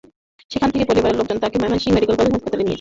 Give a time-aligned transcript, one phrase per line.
[0.51, 2.69] সেখান থেকে পরিবারের লোকজন তাঁকে ময়মনসিংহ মেডিকেল কলেজ হাসপাতালে নিয়ে যান।